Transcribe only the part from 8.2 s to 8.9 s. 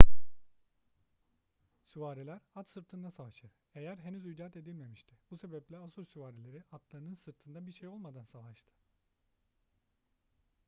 savaştı